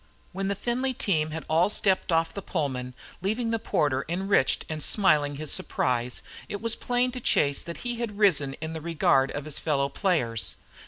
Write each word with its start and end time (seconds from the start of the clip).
When 0.31 0.47
the 0.47 0.55
Findlay 0.55 0.95
team 0.95 1.29
had 1.29 1.45
all 1.47 1.69
stepped 1.69 2.11
off 2.11 2.33
the 2.33 2.41
Pullman, 2.41 2.95
leaving 3.21 3.51
the 3.51 3.59
porter 3.59 4.03
enriched 4.09 4.65
and 4.67 4.81
smiling 4.81 5.35
his 5.35 5.53
surprise, 5.53 6.23
it 6.49 6.59
was 6.59 6.75
plain 6.75 7.11
to 7.11 7.19
Chase 7.19 7.61
that 7.63 7.77
he 7.85 7.97
had 7.97 8.17
risen 8.17 8.55
in 8.55 8.73
the 8.73 8.81
regard 8.81 9.29
of 9.29 9.45
his 9.45 9.59
fellow 9.59 9.89
players. 9.89 10.55